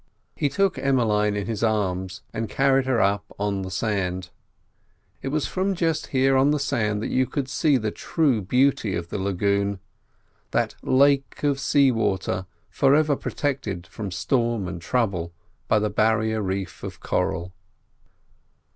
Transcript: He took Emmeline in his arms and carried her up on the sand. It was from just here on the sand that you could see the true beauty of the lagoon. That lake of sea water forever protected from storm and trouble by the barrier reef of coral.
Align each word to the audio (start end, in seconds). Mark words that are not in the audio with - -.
He 0.35 0.49
took 0.49 0.79
Emmeline 0.79 1.35
in 1.35 1.45
his 1.45 1.61
arms 1.63 2.23
and 2.33 2.49
carried 2.49 2.87
her 2.87 2.99
up 2.99 3.23
on 3.37 3.61
the 3.61 3.69
sand. 3.69 4.31
It 5.21 5.27
was 5.27 5.45
from 5.45 5.75
just 5.75 6.07
here 6.07 6.35
on 6.35 6.49
the 6.49 6.57
sand 6.57 7.03
that 7.03 7.11
you 7.11 7.27
could 7.27 7.47
see 7.47 7.77
the 7.77 7.91
true 7.91 8.41
beauty 8.41 8.95
of 8.95 9.09
the 9.09 9.19
lagoon. 9.19 9.77
That 10.49 10.73
lake 10.81 11.43
of 11.43 11.59
sea 11.59 11.91
water 11.91 12.47
forever 12.67 13.15
protected 13.15 13.85
from 13.85 14.09
storm 14.09 14.67
and 14.67 14.81
trouble 14.81 15.33
by 15.67 15.77
the 15.77 15.91
barrier 15.91 16.41
reef 16.41 16.81
of 16.81 16.99
coral. 16.99 17.53